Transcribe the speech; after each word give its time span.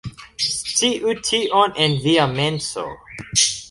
Sciu 0.53 1.11
tion 1.29 1.79
en 1.85 1.97
via 2.09 2.29
menso 2.37 2.91